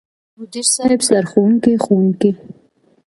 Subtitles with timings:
[0.37, 2.31] مدير صيب، سرښوونکو ،ښوونکو،